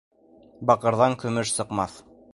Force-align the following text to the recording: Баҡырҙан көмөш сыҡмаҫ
Баҡырҙан 0.71 1.17
көмөш 1.25 1.55
сыҡмаҫ 1.59 2.03